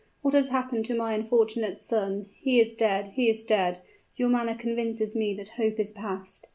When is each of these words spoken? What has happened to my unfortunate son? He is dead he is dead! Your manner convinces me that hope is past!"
What 0.23 0.33
has 0.33 0.47
happened 0.47 0.83
to 0.85 0.95
my 0.95 1.13
unfortunate 1.13 1.79
son? 1.79 2.31
He 2.39 2.59
is 2.59 2.73
dead 2.73 3.09
he 3.09 3.29
is 3.29 3.43
dead! 3.43 3.81
Your 4.15 4.29
manner 4.29 4.55
convinces 4.55 5.15
me 5.15 5.35
that 5.35 5.49
hope 5.59 5.79
is 5.79 5.91
past!" 5.91 6.47